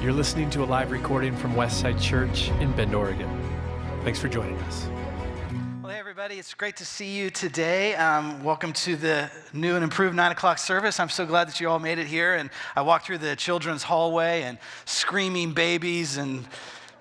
[0.00, 3.28] You're listening to a live recording from Westside Church in Bend, Oregon.
[4.02, 4.88] Thanks for joining us.
[5.82, 7.94] Well, hey, everybody, it's great to see you today.
[7.96, 10.98] Um, welcome to the new and improved 9 o'clock service.
[10.98, 12.36] I'm so glad that you all made it here.
[12.36, 16.48] And I walked through the children's hallway and screaming babies and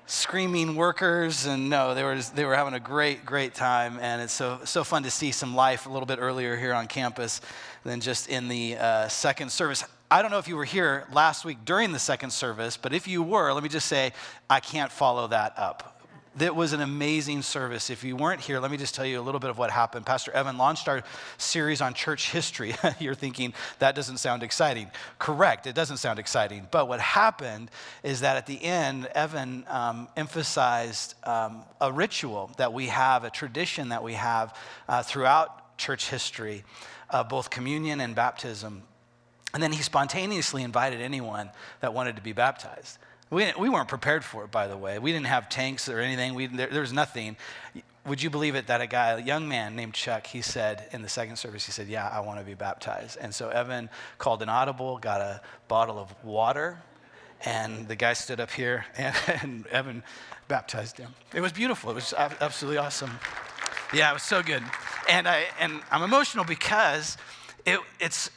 [0.06, 4.34] screaming workers and no they were they were having a great great time and it's
[4.34, 7.42] so so fun to see some life a little bit earlier here on campus
[7.84, 11.46] than just in the uh, second service I don't know if you were here last
[11.46, 14.12] week during the second service, but if you were, let me just say,
[14.50, 16.02] I can't follow that up.
[16.38, 17.92] That was an amazing service.
[17.92, 20.08] If you weren't here, let me just tell you a little bit of what happened.
[20.08, 21.04] Pastor Evan launched our
[21.38, 22.74] series on church history.
[23.00, 24.90] You're thinking, that doesn't sound exciting.
[25.20, 26.68] Correct, it doesn't sound exciting.
[26.72, 27.70] But what happened
[28.02, 33.30] is that at the end, Evan um, emphasized um, a ritual that we have, a
[33.30, 34.56] tradition that we have
[34.88, 36.64] uh, throughout church history,
[37.12, 38.84] uh, both communion and baptism.
[39.54, 41.50] And then he spontaneously invited anyone
[41.82, 42.98] that wanted to be baptized.
[43.30, 44.98] We, we weren't prepared for it, by the way.
[45.00, 46.34] We didn't have tanks or anything.
[46.34, 47.38] We, there, there was nothing.
[48.06, 51.02] Would you believe it that a guy, a young man named Chuck, he said in
[51.04, 53.18] the second service, he said, Yeah, I want to be baptized.
[53.22, 56.80] And so Evan called an audible, got a bottle of water,
[57.46, 60.04] and the guy stood up here, and, and Evan
[60.48, 61.14] baptized him.
[61.34, 61.92] It was beautiful.
[61.92, 63.12] It was absolutely awesome.
[63.94, 64.64] Yeah, it was so good.
[65.08, 67.18] And, I, and I'm emotional because
[67.66, 68.30] it, it's,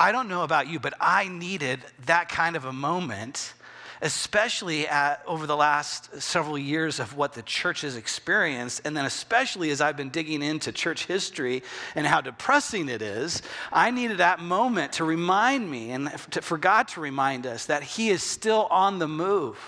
[0.00, 3.52] I don't know about you, but I needed that kind of a moment,
[4.00, 8.80] especially at, over the last several years of what the church has experienced.
[8.86, 11.62] And then, especially as I've been digging into church history
[11.94, 16.56] and how depressing it is, I needed that moment to remind me and to, for
[16.56, 19.58] God to remind us that He is still on the move.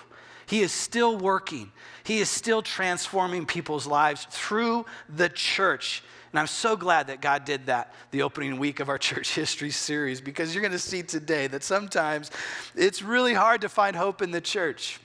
[0.47, 1.73] He is still working.
[2.05, 6.03] He is still transforming people's lives through the church.
[6.33, 9.71] And I'm so glad that God did that the opening week of our church history
[9.71, 12.31] series because you're going to see today that sometimes
[12.75, 14.99] it's really hard to find hope in the church.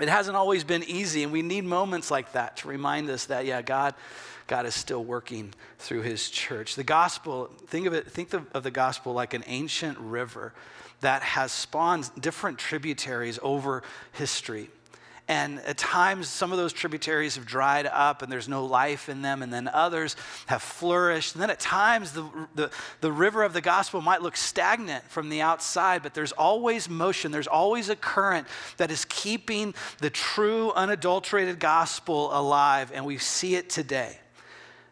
[0.00, 3.46] It hasn't always been easy, and we need moments like that to remind us that,
[3.46, 3.94] yeah, God,
[4.46, 6.76] God is still working through his church.
[6.76, 10.54] The gospel, think of it, think of the gospel like an ancient river
[11.00, 14.70] that has spawned different tributaries over history.
[15.28, 19.20] And at times, some of those tributaries have dried up and there's no life in
[19.20, 20.16] them, and then others
[20.46, 21.34] have flourished.
[21.34, 22.70] And then at times, the, the,
[23.02, 27.30] the, river of the gospel might look stagnant from the outside, but there's always motion,
[27.30, 33.54] there's always a current that is keeping the true, unadulterated gospel alive, and we see
[33.54, 34.18] it today.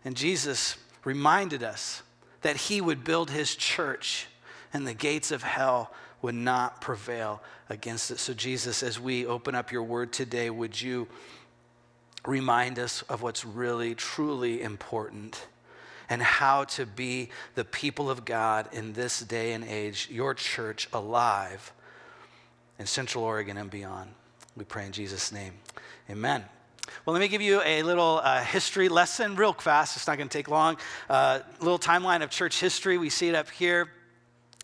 [0.05, 2.03] And Jesus reminded us
[2.43, 4.27] that he would build his church,
[4.75, 5.95] and the gates of hell
[6.27, 8.19] would not prevail against it.
[8.19, 11.07] So, Jesus, as we open up your word today, would you
[12.27, 15.47] remind us of what's really, truly important?
[16.09, 20.89] and how to be the people of God in this day and age, your church
[20.93, 21.73] alive
[22.79, 24.11] in Central Oregon and beyond.
[24.57, 25.55] We pray in Jesus' name.
[26.09, 26.45] Amen.
[27.05, 29.97] Well, let me give you a little uh, history lesson real fast.
[29.97, 30.77] It's not going to take long.
[31.09, 32.99] A uh, little timeline of church history.
[32.99, 33.89] We see it up here.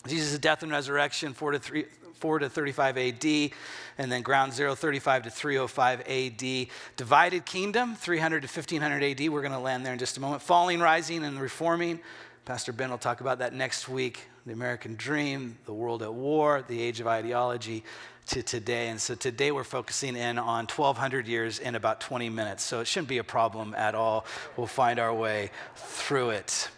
[0.06, 3.50] Jesus' death and resurrection, 4 to, 3, 4 to 35 AD,
[3.98, 6.66] and then ground zero, 35 to 305 AD.
[6.96, 9.28] Divided kingdom, 300 to 1500 AD.
[9.28, 10.42] We're going to land there in just a moment.
[10.42, 12.00] Falling, rising, and reforming.
[12.44, 14.26] Pastor Ben will talk about that next week.
[14.46, 17.84] The American dream, the world at war, the age of ideology
[18.26, 18.88] to today.
[18.88, 22.62] And so today we're focusing in on 1200 years in about 20 minutes.
[22.62, 24.26] So it shouldn't be a problem at all.
[24.56, 26.68] We'll find our way through it.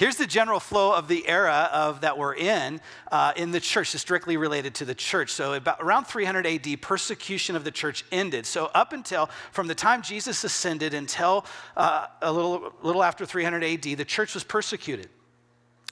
[0.00, 2.80] Here's the general flow of the era of that we're in
[3.12, 5.30] uh, in the church, just directly related to the church.
[5.30, 8.46] So about around 300 AD, persecution of the church ended.
[8.46, 11.44] So up until from the time Jesus ascended until
[11.76, 15.10] uh, a little little after 300 AD, the church was persecuted.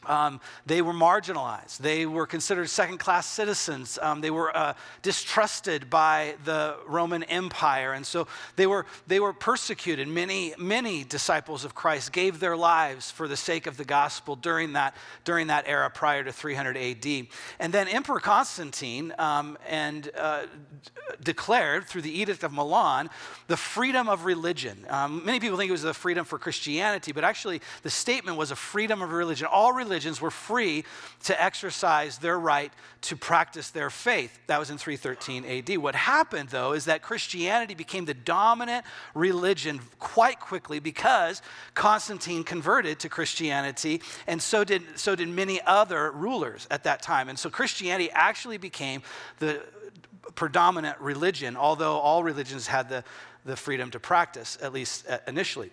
[0.06, 1.78] Um, they were marginalized.
[1.78, 3.98] They were considered second class citizens.
[4.00, 7.92] Um, they were uh, distrusted by the Roman Empire.
[7.92, 10.09] And so they were, they were persecuted.
[10.09, 14.75] Many, many disciples of Christ gave their lives for the sake of the gospel during
[14.75, 14.94] that,
[15.25, 17.26] during that era prior to 300 AD.
[17.59, 20.42] And then Emperor Constantine um, and, uh,
[21.22, 23.10] declared through the Edict of Milan
[23.48, 24.86] the freedom of religion.
[24.89, 28.50] Um, many people think it was the freedom for Christianity, but actually the statement was
[28.50, 29.47] a freedom of religion.
[29.50, 30.84] All religion religions were free
[31.24, 34.38] to exercise their right to practice their faith.
[34.46, 35.78] That was in 313 AD.
[35.78, 41.42] What happened, though, is that Christianity became the dominant religion quite quickly because
[41.74, 47.28] Constantine converted to Christianity, and so did, so did many other rulers at that time.
[47.28, 49.02] And so Christianity actually became
[49.38, 49.62] the
[50.34, 53.04] predominant religion, although all religions had the,
[53.44, 55.70] the freedom to practice, at least uh, initially.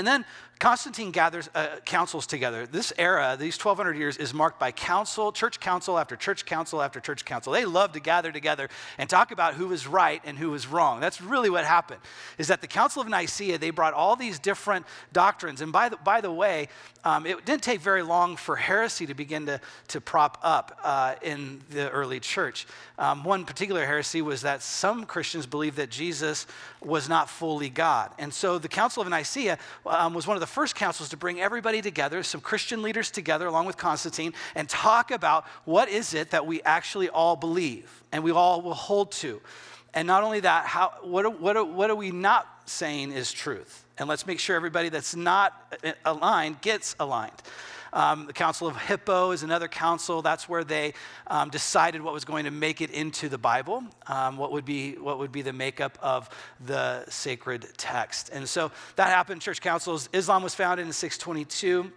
[0.00, 0.24] And then
[0.60, 2.66] Constantine gathers uh, councils together.
[2.66, 7.00] This era, these 1200 years, is marked by council, church council after church council after
[7.00, 7.54] church council.
[7.54, 8.68] They love to gather together
[8.98, 11.00] and talk about who was right and who was wrong.
[11.00, 12.00] That's really what happened.
[12.36, 15.62] Is that the Council of Nicaea, they brought all these different doctrines.
[15.62, 16.68] And by the, by the way,
[17.04, 21.14] um, it didn't take very long for heresy to begin to, to prop up uh,
[21.22, 22.66] in the early church.
[22.98, 26.46] Um, one particular heresy was that some Christians believed that Jesus
[26.82, 28.12] was not fully God.
[28.18, 29.58] And so the Council of Nicaea
[29.90, 33.46] um, was one of the first councils to bring everybody together, some Christian leaders together,
[33.46, 38.22] along with Constantine, and talk about what is it that we actually all believe and
[38.24, 39.40] we all will hold to.
[39.92, 43.84] And not only that, how, what, what, what are we not saying is truth?
[43.98, 47.32] And let's make sure everybody that's not aligned gets aligned.
[47.92, 50.22] Um, the Council of Hippo is another council.
[50.22, 50.94] That's where they
[51.26, 54.92] um, decided what was going to make it into the Bible, um, what, would be,
[54.94, 56.28] what would be the makeup of
[56.64, 58.30] the sacred text.
[58.32, 60.08] And so that happened, church councils.
[60.12, 61.92] Islam was founded in 622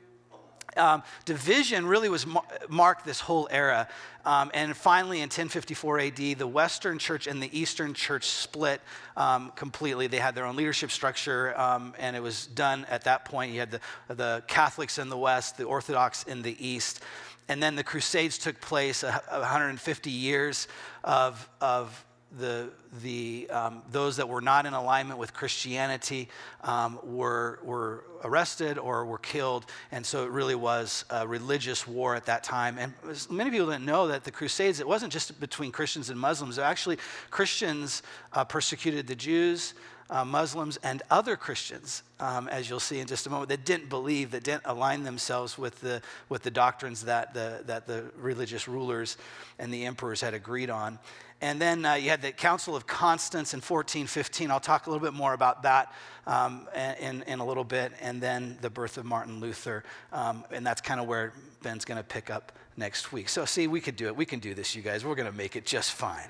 [0.78, 3.88] um, division really was mar- marked this whole era.
[4.25, 8.81] Um, and finally, in 1054 AD, the Western church and the Eastern church split
[9.18, 10.08] um, completely.
[10.08, 13.52] They had their own leadership structure, um, and it was done at that point.
[13.52, 17.02] You had the, the Catholics in the West, the Orthodox in the East.
[17.50, 20.68] And then the Crusades took place, 150 years
[21.04, 22.06] of, of
[22.39, 22.69] the,
[23.01, 26.30] the, um, those that were not in alignment with Christianity
[26.63, 29.65] um, were, were arrested or were killed.
[29.91, 32.77] And so it really was a religious war at that time.
[32.77, 32.94] And
[33.30, 36.57] many people didn't know that the Crusades, it wasn't just between Christians and Muslims.
[36.57, 36.97] Actually,
[37.30, 38.03] Christians
[38.33, 39.74] uh, persecuted the Jews.
[40.13, 43.89] Uh, Muslims and other Christians, um, as you'll see in just a moment, that didn't
[43.89, 48.68] believe, that didn't align themselves with the, with the doctrines that the, that the religious
[48.68, 49.18] rulers
[49.57, 51.00] and the emperors had agreed on.
[51.42, 54.51] And then uh, you had the Council of Constance in 1415.
[54.51, 55.92] I'll talk a little bit more about that
[56.27, 57.92] um, in, in a little bit.
[58.00, 59.83] And then the birth of Martin Luther.
[60.12, 61.33] Um, and that's kind of where
[61.63, 63.30] Ben's going to pick up next week.
[63.30, 64.16] So, see, we could do it.
[64.16, 65.04] We can do this, you guys.
[65.04, 66.30] We're going to make it just fine.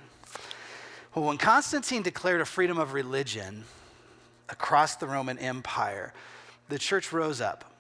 [1.15, 3.65] Well, when Constantine declared a freedom of religion
[4.49, 6.11] across the Roman Empire,
[6.69, 7.71] the church rose up.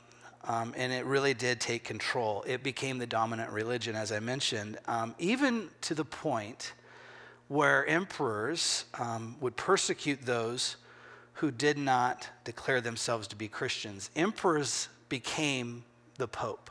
[0.43, 2.43] Um, and it really did take control.
[2.45, 6.73] It became the dominant religion, as I mentioned, um, even to the point
[7.47, 10.75] where emperors um, would persecute those
[11.33, 14.11] who did not declare themselves to be Christians.
[14.15, 15.83] Emperors became
[16.19, 16.69] the Pope.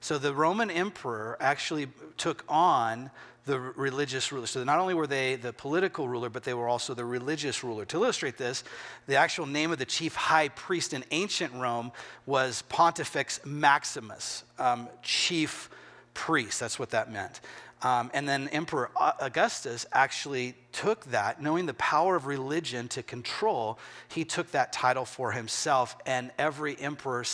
[0.00, 3.10] So the Roman emperor actually took on
[3.48, 4.46] the religious ruler.
[4.46, 7.84] So not only were they the political ruler, but they were also the religious ruler.
[7.86, 8.62] To illustrate this,
[9.06, 11.90] the actual name of the chief high priest in ancient Rome
[12.26, 15.70] was Pontifex Maximus, um, chief
[16.12, 16.60] priest.
[16.60, 17.40] That's what that meant.
[17.80, 18.90] Um, and then Emperor
[19.20, 23.78] Augustus actually took that, knowing the power of religion to control,
[24.08, 25.96] he took that title for himself.
[26.04, 27.24] And every emperor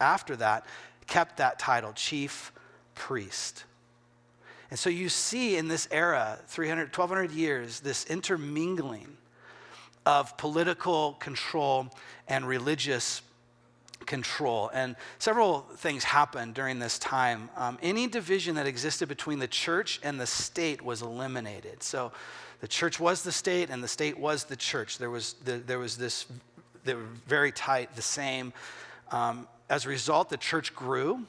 [0.00, 0.66] after that
[1.06, 2.50] kept that title, chief
[2.94, 3.64] priest.
[4.70, 9.16] And so you see in this era, 300, 1200 years, this intermingling
[10.06, 11.88] of political control
[12.28, 13.22] and religious
[14.06, 14.70] control.
[14.72, 17.50] And several things happened during this time.
[17.56, 21.82] Um, any division that existed between the church and the state was eliminated.
[21.82, 22.12] So
[22.60, 24.98] the church was the state, and the state was the church.
[24.98, 26.26] There was, the, there was this,
[26.84, 28.52] they were very tight, the same.
[29.10, 31.24] Um, as a result, the church grew.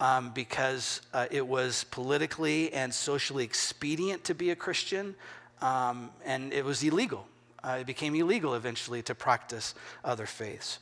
[0.00, 5.14] Um, because uh, it was politically and socially expedient to be a Christian,
[5.60, 7.26] um, and it was illegal.
[7.62, 9.74] Uh, it became illegal eventually to practice
[10.04, 10.80] other faiths.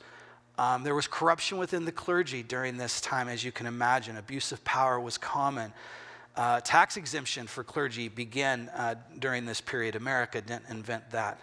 [0.60, 4.16] Um, there was corruption within the clergy during this time, as you can imagine.
[4.16, 5.72] Abuse of power was common.
[6.36, 9.96] Uh, tax exemption for clergy began uh, during this period.
[9.96, 11.40] America didn't invent that.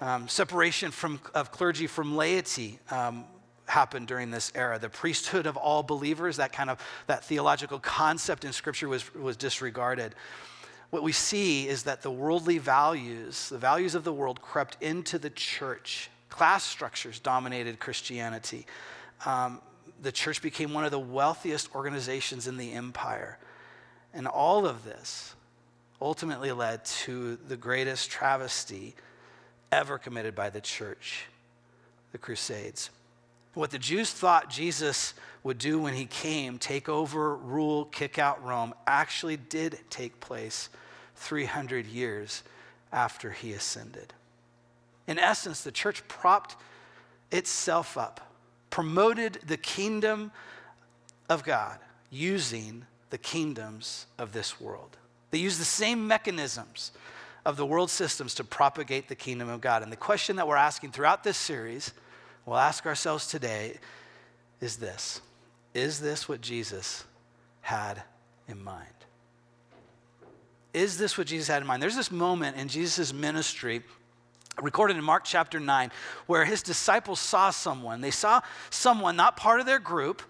[0.00, 3.24] Um, separation from, of clergy from laity um,
[3.66, 4.78] happened during this era.
[4.78, 9.36] The priesthood of all believers, that kind of that theological concept in Scripture was, was
[9.36, 10.14] disregarded.
[10.90, 15.18] What we see is that the worldly values, the values of the world, crept into
[15.18, 18.66] the church Class structures dominated Christianity.
[19.24, 19.60] Um,
[20.02, 23.38] the church became one of the wealthiest organizations in the empire.
[24.12, 25.36] And all of this
[26.02, 28.96] ultimately led to the greatest travesty
[29.70, 31.26] ever committed by the church
[32.10, 32.90] the Crusades.
[33.54, 38.44] What the Jews thought Jesus would do when he came, take over, rule, kick out
[38.44, 40.68] Rome, actually did take place
[41.16, 42.42] 300 years
[42.92, 44.12] after he ascended.
[45.06, 46.56] In essence, the church propped
[47.30, 48.32] itself up,
[48.70, 50.32] promoted the kingdom
[51.28, 51.78] of God
[52.10, 54.96] using the kingdoms of this world.
[55.30, 56.92] They use the same mechanisms
[57.44, 59.82] of the world systems to propagate the kingdom of God.
[59.82, 61.92] And the question that we're asking throughout this series
[62.46, 63.78] we'll ask ourselves today
[64.60, 65.20] is this
[65.74, 67.04] Is this what Jesus
[67.60, 68.02] had
[68.48, 68.88] in mind?
[70.72, 71.82] Is this what Jesus had in mind?
[71.82, 73.82] There's this moment in Jesus' ministry
[74.60, 75.90] recorded in Mark chapter 9
[76.26, 78.00] where his disciples saw someone.
[78.00, 80.22] They saw someone not part of their group.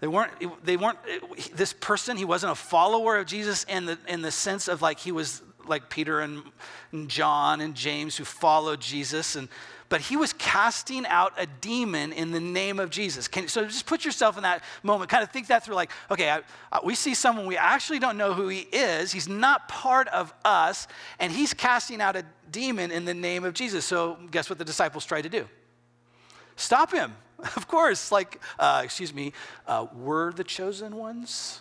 [0.00, 0.32] They weren't,
[0.64, 0.98] they weren't,
[1.54, 5.00] this person, he wasn't a follower of Jesus in the, in the sense of like
[5.00, 6.42] he was like Peter and,
[6.92, 9.34] and John and James who followed Jesus.
[9.34, 9.48] And,
[9.88, 13.26] but he was casting out a demon in the name of Jesus.
[13.26, 15.10] Can, so just put yourself in that moment.
[15.10, 16.40] Kind of think that through like, okay, I,
[16.70, 19.12] I, we see someone we actually don't know who he is.
[19.12, 23.54] He's not part of us, and he's casting out a demon in the name of
[23.54, 23.84] Jesus.
[23.84, 25.48] So guess what the disciples tried to do?
[26.56, 27.14] Stop him.
[27.54, 29.32] Of course, like, uh, excuse me,
[29.68, 31.60] uh, we're the chosen ones.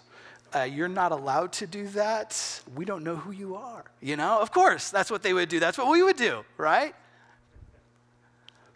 [0.55, 2.61] Uh, you're not allowed to do that.
[2.75, 3.85] We don't know who you are.
[4.01, 5.59] You know, of course, that's what they would do.
[5.59, 6.95] That's what we would do, right?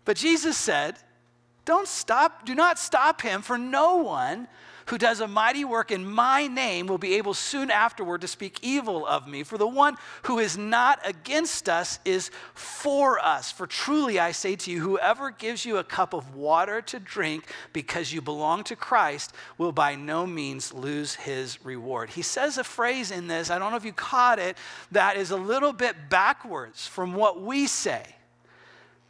[0.05, 0.95] But Jesus said,
[1.65, 4.47] Don't stop, do not stop him, for no one
[4.91, 8.59] who does a mighty work in my name will be able soon afterward to speak
[8.61, 9.41] evil of me.
[9.41, 13.51] For the one who is not against us is for us.
[13.51, 17.45] For truly I say to you, whoever gives you a cup of water to drink
[17.71, 22.09] because you belong to Christ will by no means lose his reward.
[22.09, 24.57] He says a phrase in this, I don't know if you caught it,
[24.91, 28.15] that is a little bit backwards from what we say.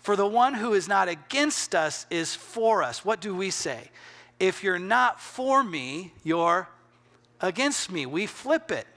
[0.02, 3.06] For the one who is not against us is for us.
[3.06, 3.92] What do we say?
[4.40, 6.68] If you're not for me, you're
[7.40, 8.06] against me.
[8.06, 8.88] We flip it.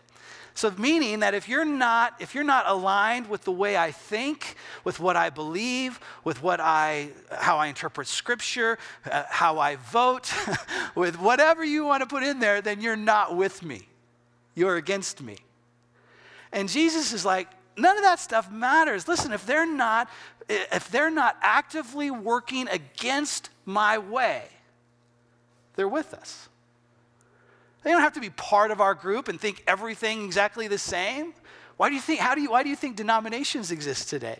[0.56, 4.54] So meaning that if you're not if you're not aligned with the way I think,
[4.84, 8.78] with what I believe, with what I how I interpret scripture,
[9.11, 10.32] uh, how I vote,
[10.94, 13.88] with whatever you want to put in there, then you're not with me.
[14.54, 15.38] You're against me.
[16.52, 19.08] And Jesus is like, none of that stuff matters.
[19.08, 20.08] Listen, if they're not
[20.49, 24.45] if they're not actively working against my way,
[25.77, 26.49] they're with us.
[27.83, 31.35] They don't have to be part of our group and think everything exactly the same.
[31.77, 34.39] Why do you think, how do you, why do you think denominations exist today?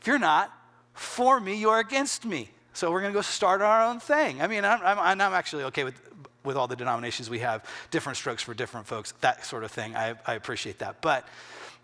[0.00, 0.52] If you're not
[0.92, 2.50] for me, you're against me.
[2.74, 4.42] So we're going to go start our own thing.
[4.42, 6.00] I mean, I'm, I'm, I'm actually okay with,
[6.44, 9.96] with all the denominations we have, different strokes for different folks, that sort of thing.
[9.96, 11.00] I, I appreciate that.
[11.00, 11.26] But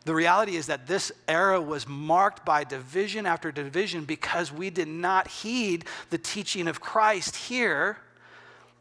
[0.05, 4.89] the reality is that this era was marked by division after division because we did
[4.89, 7.99] not heed the teaching of Christ here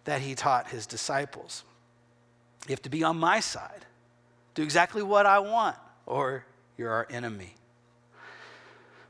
[0.06, 1.64] that he taught his disciples.
[2.68, 3.86] You have to be on my side,
[4.56, 6.46] do exactly what I want, or
[6.78, 7.56] you're our enemy.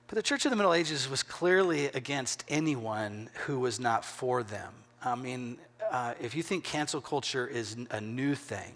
[0.07, 4.41] But the church of the Middle Ages was clearly against anyone who was not for
[4.41, 4.73] them.
[5.03, 5.59] I mean,
[5.89, 8.73] uh, if you think cancel culture is a new thing,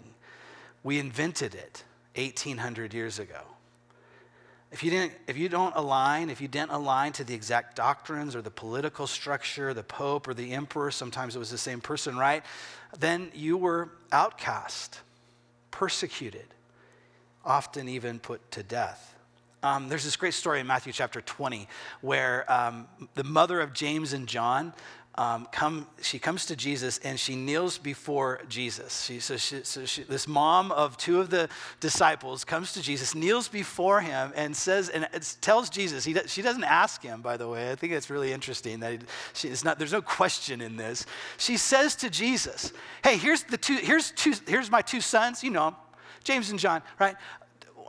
[0.82, 1.84] we invented it.
[2.16, 3.40] 1800 years ago.
[4.70, 8.34] If you, didn't, if you don't align, if you didn't align to the exact doctrines
[8.34, 12.16] or the political structure, the Pope or the Emperor, sometimes it was the same person,
[12.16, 12.42] right?
[12.98, 15.00] Then you were outcast,
[15.70, 16.46] persecuted,
[17.44, 19.14] often even put to death.
[19.62, 21.68] Um, there's this great story in Matthew chapter 20
[22.00, 24.74] where um, the mother of James and John
[25.16, 29.04] um, come, she comes to Jesus and she kneels before Jesus.
[29.04, 33.14] She, so she, so she, this mom of two of the disciples comes to Jesus,
[33.14, 35.06] kneels before him, and says, and
[35.40, 37.70] tells Jesus, he, she doesn't ask him, by the way.
[37.70, 39.02] I think it's really interesting that
[39.34, 41.06] he, not, there's no question in this.
[41.38, 42.72] She says to Jesus,
[43.04, 45.76] Hey, here's, the two, here's, two, here's my two sons, you know,
[46.24, 47.14] James and John, right?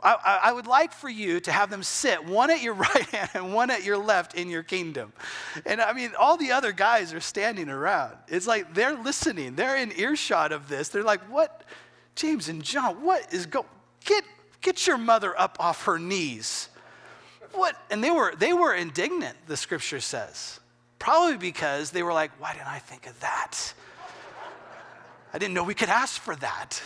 [0.06, 3.30] I, I, would like for you to have them sit one at your right hand
[3.34, 5.12] and one at your left in your kingdom.
[5.64, 8.14] And I mean, all the other guys are standing around.
[8.28, 10.88] It's like they're listening, they're in earshot of this.
[10.88, 11.64] They're like, what?
[12.14, 13.66] James and John, what is go?
[14.04, 14.24] Get,
[14.60, 16.68] get your mother up off her knees.
[17.52, 17.76] What?
[17.90, 20.60] And they were, they were indignant, the scripture says.
[20.98, 23.74] Probably because they were like, why didn't I think of that?
[25.34, 26.80] I didn't know we could ask for that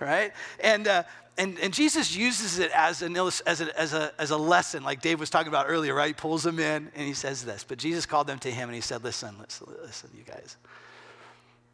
[0.00, 0.32] right?
[0.60, 1.02] And, uh,
[1.36, 5.02] and, and Jesus uses it as, an, as, a, as, a, as a lesson, like
[5.02, 6.08] Dave was talking about earlier, right?
[6.08, 7.64] He pulls them in and he says this.
[7.64, 10.56] But Jesus called them to him and he said, Listen, listen, listen, you guys.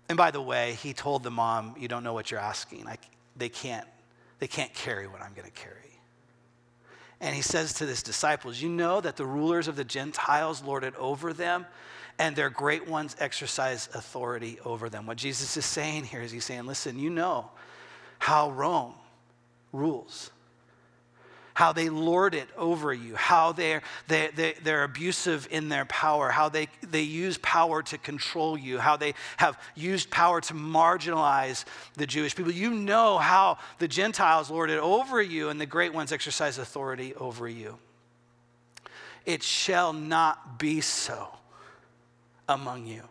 [0.08, 2.88] And by the way, he told the mom, You don't know what you're asking.
[2.88, 2.96] I,
[3.36, 3.86] they, can't,
[4.38, 5.76] they can't carry what I'm going to carry.
[7.20, 10.84] And he says to his disciples, You know that the rulers of the Gentiles lord
[10.84, 11.66] it over them,
[12.18, 15.06] and their great ones exercise authority over them.
[15.06, 17.50] What Jesus is saying here is he's saying, Listen, you know
[18.18, 18.94] how Rome
[19.72, 20.30] rules,
[21.54, 26.30] how they lord it over you, how they're, they, they, they're abusive in their power,
[26.30, 31.64] how they, they use power to control you, how they have used power to marginalize
[31.94, 32.52] the Jewish people.
[32.52, 37.14] You know how the Gentiles lord it over you and the great ones exercise authority
[37.14, 37.78] over you.
[39.26, 41.28] It shall not be so
[42.48, 43.02] among you.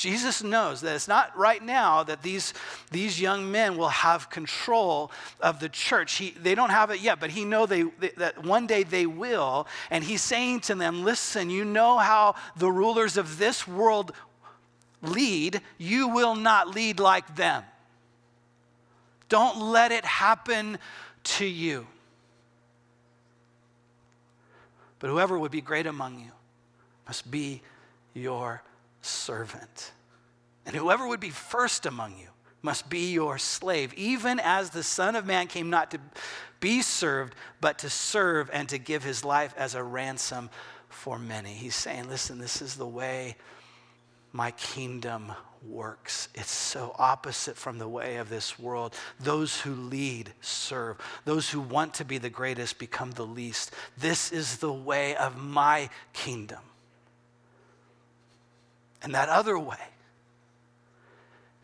[0.00, 2.54] Jesus knows that it's not right now that these,
[2.90, 6.14] these young men will have control of the church.
[6.14, 9.04] He, they don't have it yet, but he knows they, they, that one day they
[9.04, 9.66] will.
[9.90, 14.12] And he's saying to them, listen, you know how the rulers of this world
[15.02, 15.60] lead.
[15.76, 17.62] You will not lead like them.
[19.28, 20.78] Don't let it happen
[21.24, 21.86] to you.
[24.98, 26.32] But whoever would be great among you
[27.06, 27.60] must be
[28.14, 28.62] your
[29.00, 29.92] servant.
[30.66, 32.28] And whoever would be first among you
[32.62, 36.00] must be your slave, even as the Son of Man came not to
[36.60, 40.50] be served, but to serve and to give his life as a ransom
[40.88, 41.50] for many.
[41.50, 43.36] He's saying, listen, this is the way
[44.32, 45.32] my kingdom
[45.66, 46.28] works.
[46.34, 48.94] It's so opposite from the way of this world.
[49.18, 53.72] Those who lead serve, those who want to be the greatest become the least.
[53.98, 56.60] This is the way of my kingdom.
[59.02, 59.78] And that other way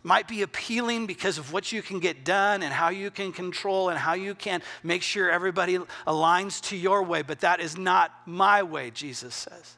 [0.06, 3.88] might be appealing because of what you can get done and how you can control
[3.88, 8.12] and how you can make sure everybody aligns to your way, but that is not
[8.24, 9.76] my way, Jesus says.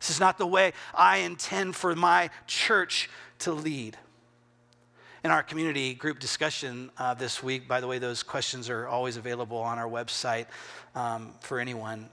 [0.00, 3.08] This is not the way I intend for my church
[3.40, 3.96] to lead.
[5.22, 9.16] In our community group discussion uh, this week, by the way, those questions are always
[9.16, 10.46] available on our website
[10.96, 12.08] um, for anyone.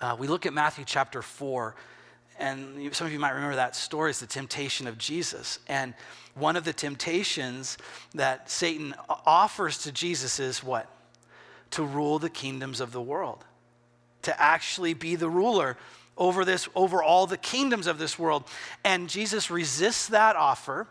[0.00, 1.74] Uh, we look at Matthew chapter 4
[2.38, 5.58] and some of you might remember that story is the temptation of Jesus.
[5.68, 5.94] And
[6.34, 7.78] one of the temptations
[8.14, 10.90] that Satan offers to Jesus is what?
[11.72, 13.44] To rule the kingdoms of the world,
[14.22, 15.76] to actually be the ruler
[16.16, 18.44] over this, over all the kingdoms of this world.
[18.84, 20.86] And Jesus resists that offer,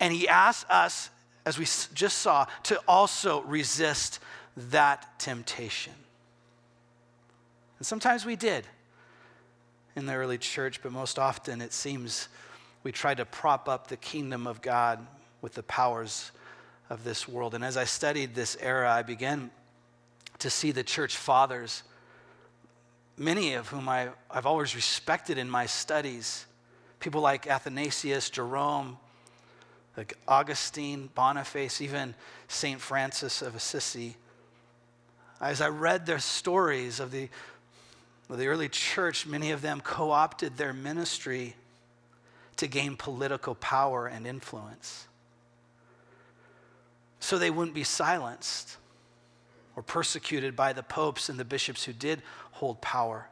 [0.00, 1.10] and he asks us,
[1.44, 4.18] as we just saw, to also resist
[4.56, 5.94] that temptation.
[7.78, 8.66] And sometimes we did
[9.96, 12.28] in the early church, but most often it seems
[12.82, 15.04] we try to prop up the kingdom of God
[15.42, 16.30] with the powers
[16.90, 17.54] of this world.
[17.54, 19.50] And as I studied this era, I began
[20.38, 21.82] to see the church fathers,
[23.16, 26.46] many of whom I, I've always respected in my studies.
[27.00, 28.98] People like Athanasius, Jerome,
[29.96, 32.14] like Augustine, Boniface, even
[32.46, 32.80] St.
[32.80, 34.16] Francis of Assisi.
[35.40, 37.28] As I read their stories of the
[38.36, 41.56] the early church, many of them co opted their ministry
[42.56, 45.06] to gain political power and influence.
[47.20, 48.76] So they wouldn't be silenced
[49.76, 53.28] or persecuted by the popes and the bishops who did hold power.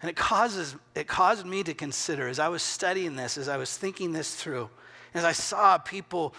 [0.00, 3.56] And it causes it caused me to consider as I was studying this, as I
[3.56, 4.70] was thinking this through,
[5.14, 6.34] as I saw people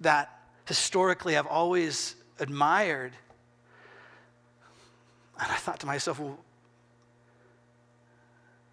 [0.00, 0.30] that
[0.66, 3.12] historically I've always admired
[5.40, 6.38] and I thought to myself, well,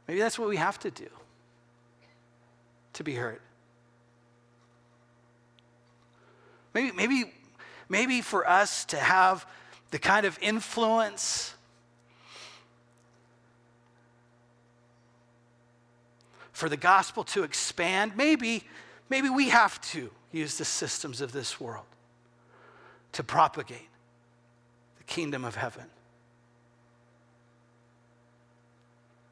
[0.08, 1.10] maybe that's what we have to do
[2.94, 3.40] to be heard.
[6.74, 7.34] Maybe, maybe,
[7.90, 9.46] maybe for us to have
[9.92, 11.54] the kind of influence
[16.52, 18.64] for the gospel to expand, maybe,
[19.10, 21.86] maybe we have to use the systems of this world
[23.14, 23.90] to propagate
[24.98, 25.86] the kingdom of heaven.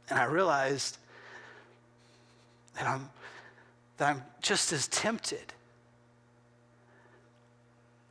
[0.10, 0.98] And I realized
[2.76, 3.10] that I'm,
[3.98, 5.54] that I'm just as tempted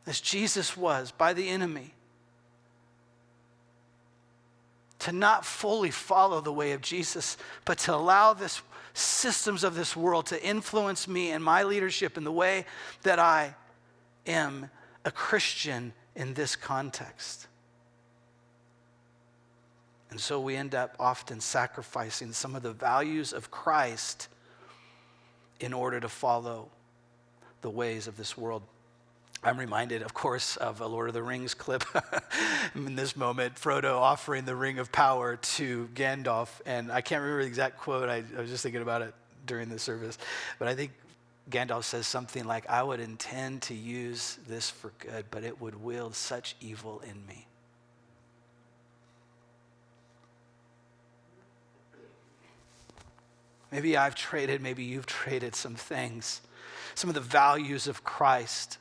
[0.06, 1.92] as Jesus was by the enemy
[5.00, 8.62] to not fully follow the way of Jesus, but to allow this
[8.94, 12.66] systems of this world to influence me and my leadership in the way
[13.02, 13.54] that I
[14.26, 14.70] am
[15.04, 17.46] a Christian in this context.
[20.18, 24.26] And so we end up often sacrificing some of the values of Christ
[25.60, 26.70] in order to follow
[27.60, 28.62] the ways of this world.
[29.44, 31.84] I'm reminded, of course, of a Lord of the Rings clip
[32.74, 36.48] in this moment, Frodo offering the ring of power to Gandalf.
[36.66, 39.14] And I can't remember the exact quote, I, I was just thinking about it
[39.46, 40.18] during the service.
[40.58, 40.90] But I think
[41.48, 45.80] Gandalf says something like, I would intend to use this for good, but it would
[45.80, 47.47] wield such evil in me.
[53.70, 56.40] Maybe I've traded, maybe you've traded some things,
[56.94, 58.78] some of the values of Christ,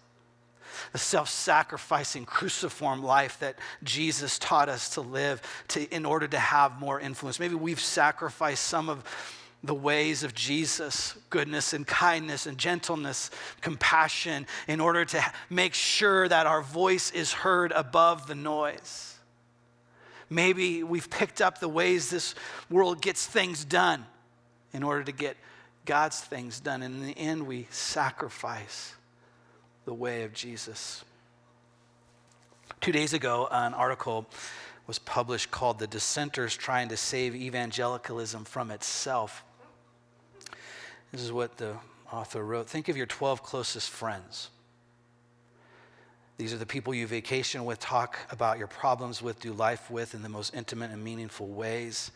[0.93, 6.39] the self sacrificing, cruciform life that Jesus taught us to live to, in order to
[6.39, 7.39] have more influence.
[7.39, 9.04] Maybe we've sacrificed some of
[9.63, 16.30] the ways of Jesus, goodness and kindness and gentleness, compassion, in order to make sure
[16.30, 19.15] that our voice is heard above the noise.
[20.30, 22.36] Maybe we've picked up the ways this
[22.69, 24.06] world gets things done
[24.73, 25.38] in order to get
[25.86, 26.82] God's things done.
[26.82, 28.93] And in the end, we sacrifice
[29.86, 31.03] the way of Jesus.
[32.82, 34.27] Two days ago, an article
[34.86, 39.43] was published called The Dissenters Trying to Save Evangelicalism from Itself.
[41.12, 41.75] This is what the
[42.12, 42.69] author wrote.
[42.69, 44.49] Think of your 12 closest friends.
[46.38, 50.13] These are the people you vacation with, talk about your problems with, do life with
[50.13, 52.12] in the most intimate and meaningful ways.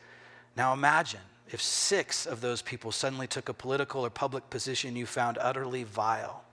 [0.55, 5.05] Now imagine if six of those people suddenly took a political or public position you
[5.05, 6.43] found utterly vile.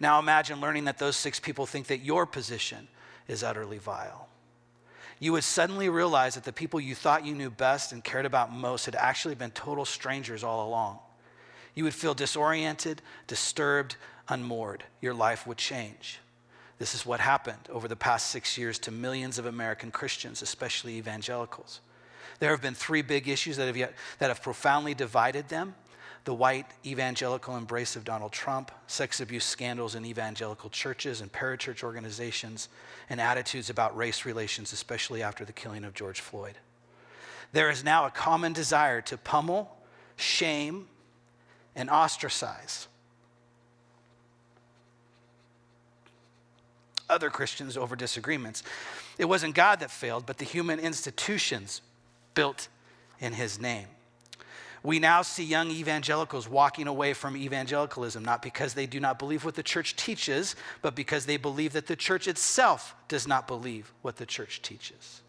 [0.00, 2.88] Now imagine learning that those six people think that your position
[3.28, 4.28] is utterly vile.
[5.18, 8.50] You would suddenly realize that the people you thought you knew best and cared about
[8.50, 10.98] most had actually been total strangers all along.
[11.74, 13.96] You would feel disoriented, disturbed,
[14.28, 14.84] unmoored.
[15.02, 16.20] Your life would change.
[16.78, 20.96] This is what happened over the past six years to millions of American Christians, especially
[20.96, 21.80] evangelicals.
[22.40, 25.74] There have been three big issues that have, yet, that have profoundly divided them
[26.24, 31.82] the white evangelical embrace of Donald Trump, sex abuse scandals in evangelical churches and parachurch
[31.82, 32.68] organizations,
[33.08, 36.58] and attitudes about race relations, especially after the killing of George Floyd.
[37.52, 39.76] There is now a common desire to pummel,
[40.16, 40.88] shame,
[41.74, 42.86] and ostracize
[47.08, 48.62] other Christians over disagreements.
[49.18, 51.82] It wasn't God that failed, but the human institutions
[52.34, 52.68] built
[53.18, 53.86] in his name.
[54.82, 59.44] We now see young evangelicals walking away from evangelicalism, not because they do not believe
[59.44, 63.92] what the church teaches, but because they believe that the church itself does not believe
[64.00, 65.20] what the church teaches.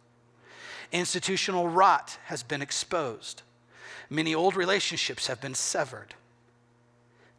[0.93, 3.41] Institutional rot has been exposed.
[4.09, 6.13] Many old relationships have been severed.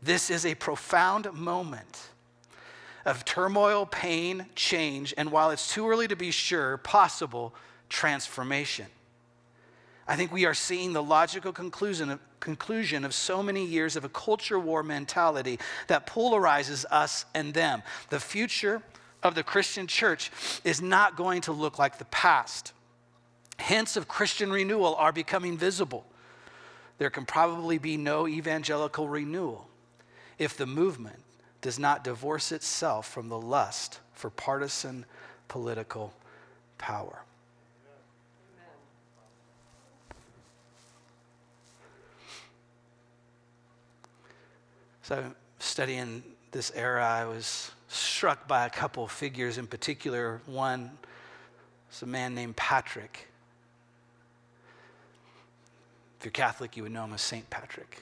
[0.03, 2.09] This is a profound moment
[3.05, 7.55] of turmoil, pain, change, and while it's too early to be sure, possible
[7.89, 8.87] transformation.
[10.13, 14.05] I think we are seeing the logical conclusion of, conclusion of so many years of
[14.05, 17.83] a culture war mentality that polarizes us and them.
[18.11, 18.83] The future
[19.23, 20.31] of the Christian church
[20.65, 22.75] is not going to look like the past.
[23.59, 26.05] Hints of Christian renewal are becoming visible.
[26.99, 29.67] There can probably be no evangelical renewal
[30.39, 31.21] if the movement
[31.63, 35.07] does not divorce itself from the lust for partisan
[35.49, 36.13] political
[36.77, 37.23] power.
[45.03, 50.41] So, studying this era, I was struck by a couple figures in particular.
[50.47, 50.91] One
[51.91, 53.27] was a man named Patrick.
[56.19, 57.51] If you're Catholic, you would know him as St.
[57.51, 58.01] Patrick.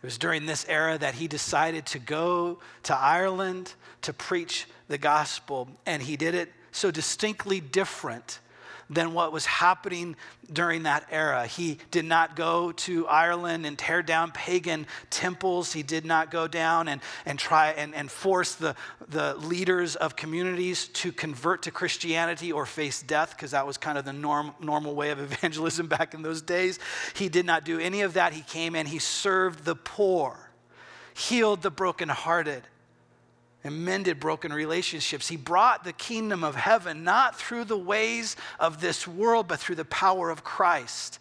[0.00, 4.98] It was during this era that he decided to go to Ireland to preach the
[4.98, 8.38] gospel, and he did it so distinctly different
[8.94, 10.16] than what was happening
[10.52, 11.46] during that era.
[11.46, 15.72] He did not go to Ireland and tear down pagan temples.
[15.72, 18.74] He did not go down and, and try and, and force the,
[19.08, 23.96] the leaders of communities to convert to Christianity or face death, because that was kind
[23.96, 26.78] of the norm, normal way of evangelism back in those days.
[27.14, 28.32] He did not do any of that.
[28.32, 30.50] He came and he served the poor,
[31.14, 32.64] healed the brokenhearted
[33.64, 35.28] and mended broken relationships.
[35.28, 39.76] He brought the kingdom of heaven not through the ways of this world, but through
[39.76, 41.18] the power of Christ,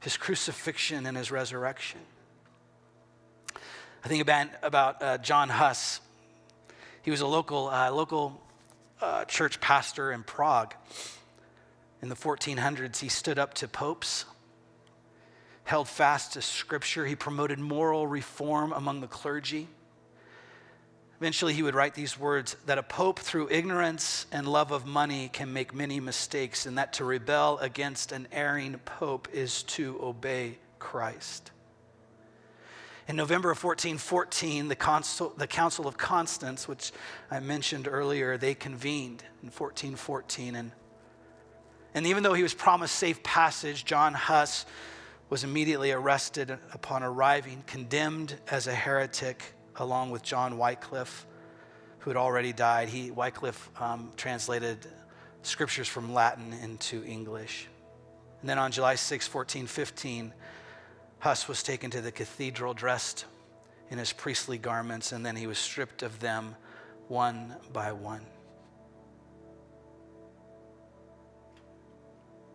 [0.00, 2.00] his crucifixion and his resurrection.
[4.04, 6.00] I think about, about uh, John Huss.
[7.02, 8.40] He was a local, uh, local
[9.00, 10.74] uh, church pastor in Prague.
[12.02, 14.24] In the 1400s, he stood up to popes,
[15.64, 17.04] held fast to scripture.
[17.04, 19.68] He promoted moral reform among the clergy.
[21.18, 25.30] Eventually, he would write these words that a pope, through ignorance and love of money,
[25.32, 30.58] can make many mistakes, and that to rebel against an erring pope is to obey
[30.78, 31.52] Christ.
[33.08, 36.92] In November of 1414, the, Council, the Council of Constance, which
[37.30, 40.56] I mentioned earlier, they convened in 1414.
[40.56, 40.72] And,
[41.94, 44.66] and even though he was promised safe passage, John Huss
[45.30, 51.26] was immediately arrested upon arriving, condemned as a heretic along with John Wycliffe,
[52.00, 52.88] who had already died.
[52.88, 54.78] He, Wycliffe um, translated
[55.42, 57.68] scriptures from Latin into English.
[58.40, 60.32] And then on July 6, 1415,
[61.18, 63.24] Huss was taken to the cathedral dressed
[63.90, 66.54] in his priestly garments, and then he was stripped of them
[67.08, 68.26] one by one.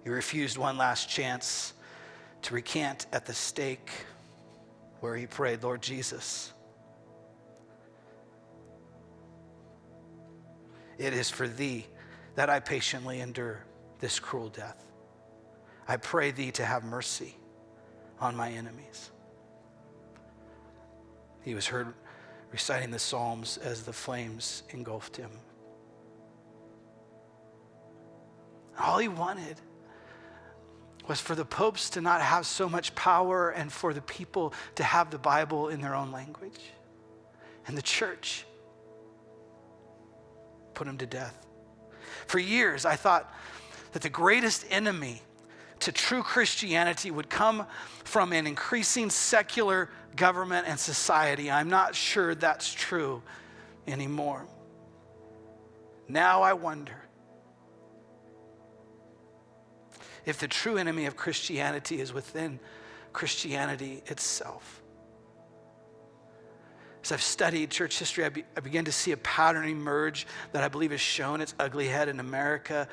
[0.03, 1.73] He refused one last chance
[2.43, 3.91] to recant at the stake
[4.99, 6.51] where he prayed, Lord Jesus,
[11.01, 11.87] It is for thee
[12.35, 13.65] that I patiently endure
[13.99, 14.85] this cruel death.
[15.87, 17.35] I pray thee to have mercy
[18.19, 19.09] on my enemies.
[21.41, 21.91] He was heard
[22.51, 25.31] reciting the Psalms as the flames engulfed him.
[28.79, 29.59] All he wanted
[31.07, 34.83] was for the popes to not have so much power and for the people to
[34.83, 36.61] have the Bible in their own language.
[37.65, 38.45] And the church
[40.81, 41.45] put him to death.
[42.25, 43.31] For years, I thought
[43.91, 45.21] that the greatest enemy
[45.81, 47.67] to true Christianity would come
[48.03, 51.51] from an increasing secular government and society.
[51.51, 53.21] I'm not sure that's true
[53.85, 54.47] anymore.
[56.07, 56.95] Now I wonder
[60.25, 62.59] if the true enemy of Christianity is within
[63.13, 64.81] Christianity itself.
[67.03, 70.63] As I've studied church history, I, be, I begin to see a pattern emerge that
[70.63, 72.87] I believe has shown its ugly head in America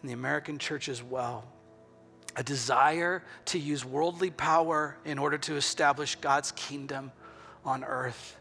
[0.00, 1.44] and the American church as well.
[2.36, 7.12] A desire to use worldly power in order to establish God's kingdom
[7.64, 8.36] on earth.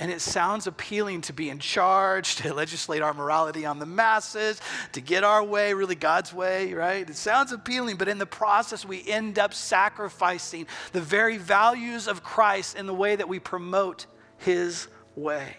[0.00, 4.60] And it sounds appealing to be in charge, to legislate our morality on the masses,
[4.92, 7.08] to get our way, really God's way, right?
[7.08, 12.22] It sounds appealing, but in the process, we end up sacrificing the very values of
[12.22, 14.06] Christ in the way that we promote
[14.38, 15.56] his way.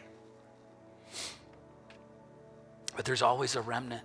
[2.96, 4.04] But there's always a remnant.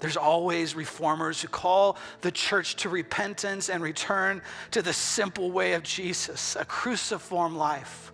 [0.00, 5.74] There's always reformers who call the church to repentance and return to the simple way
[5.74, 8.12] of Jesus, a cruciform life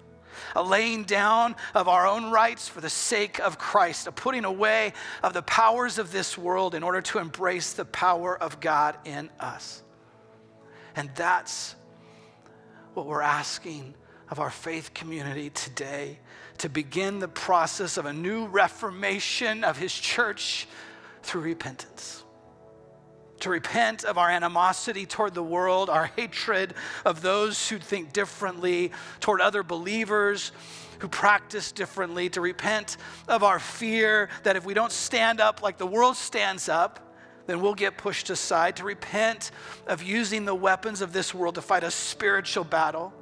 [0.54, 4.92] a laying down of our own rights for the sake of Christ, a putting away
[5.22, 9.30] of the powers of this world in order to embrace the power of God in
[9.40, 9.82] us.
[10.94, 11.76] And that's
[12.94, 13.94] what we're asking
[14.30, 16.18] of our faith community today
[16.58, 20.66] to begin the process of a new reformation of His church
[21.22, 22.24] through repentance.
[23.40, 28.92] To repent of our animosity toward the world, our hatred of those who think differently,
[29.20, 30.52] toward other believers
[31.00, 32.96] who practice differently, to repent
[33.28, 37.14] of our fear that if we don't stand up like the world stands up,
[37.46, 39.50] then we'll get pushed aside, to repent
[39.86, 43.12] of using the weapons of this world to fight a spiritual battle,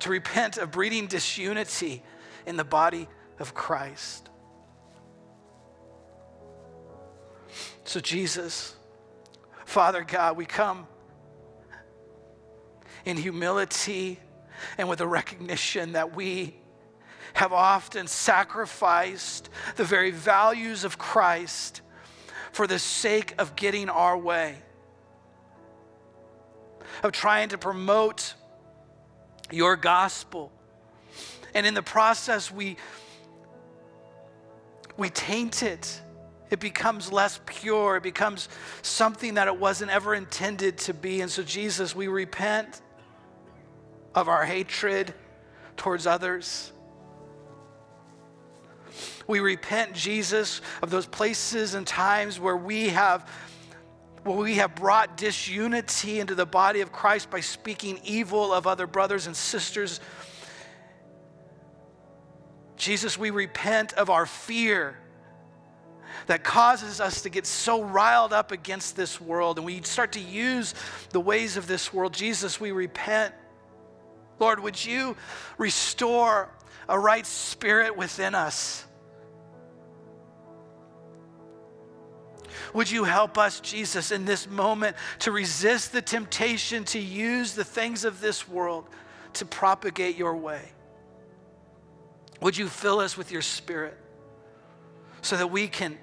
[0.00, 2.02] to repent of breeding disunity
[2.46, 3.08] in the body
[3.38, 4.28] of Christ.
[7.84, 8.76] So, Jesus,
[9.64, 10.86] Father God, we come
[13.04, 14.18] in humility
[14.78, 16.54] and with a recognition that we
[17.34, 21.80] have often sacrificed the very values of Christ
[22.52, 24.56] for the sake of getting our way,
[27.02, 28.34] of trying to promote
[29.52, 30.52] your gospel.
[31.54, 32.76] And in the process, we,
[34.96, 36.00] we taint it
[36.50, 37.96] it becomes less pure.
[37.96, 38.48] It becomes
[38.82, 41.20] something that it wasn't ever intended to be.
[41.20, 42.82] And so, Jesus, we repent
[44.14, 45.14] of our hatred
[45.76, 46.72] towards others.
[49.28, 53.30] We repent, Jesus, of those places and times where we have
[54.24, 59.26] we have brought disunity into the body of Christ by speaking evil of other brothers
[59.26, 60.00] and sisters.
[62.76, 64.98] Jesus, we repent of our fear
[66.26, 70.20] that causes us to get so riled up against this world and we start to
[70.20, 70.74] use
[71.10, 72.12] the ways of this world.
[72.12, 73.34] Jesus, we repent.
[74.38, 75.16] Lord, would you
[75.58, 76.48] restore
[76.88, 78.84] a right spirit within us?
[82.74, 87.64] Would you help us, Jesus, in this moment to resist the temptation to use the
[87.64, 88.88] things of this world
[89.34, 90.72] to propagate your way?
[92.40, 93.96] Would you fill us with your spirit
[95.22, 95.98] so that we can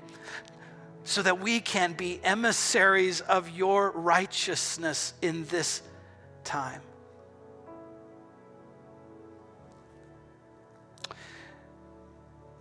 [1.07, 5.81] so that we can be emissaries of your righteousness in this
[6.43, 6.81] time.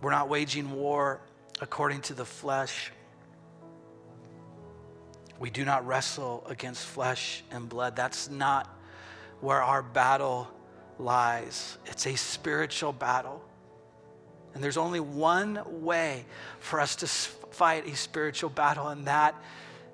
[0.01, 1.19] We're not waging war
[1.59, 2.93] according to the flesh.
[5.39, 7.95] We do not wrestle against flesh and blood.
[7.95, 8.75] That's not
[9.41, 10.47] where our battle
[10.99, 11.77] lies.
[11.85, 13.43] It's a spiritual battle.
[14.53, 16.25] And there's only one way
[16.59, 19.35] for us to fight a spiritual battle, and that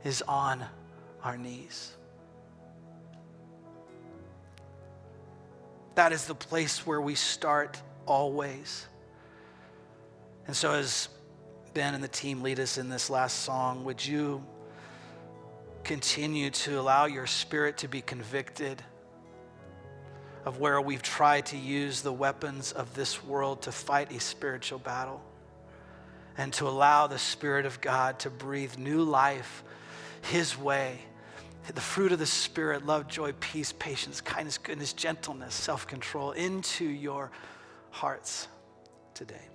[0.03, 0.63] is on
[1.23, 1.91] our knees.
[5.95, 8.87] That is the place where we start always.
[10.47, 11.09] And so, as
[11.73, 14.43] Ben and the team lead us in this last song, would you
[15.83, 18.81] continue to allow your spirit to be convicted
[20.45, 24.79] of where we've tried to use the weapons of this world to fight a spiritual
[24.79, 25.21] battle?
[26.37, 29.63] and to allow the Spirit of God to breathe new life
[30.21, 30.99] His way.
[31.73, 36.85] The fruit of the Spirit, love, joy, peace, patience, kindness, goodness, gentleness, self control into
[36.85, 37.31] your
[37.91, 38.47] hearts
[39.13, 39.52] today.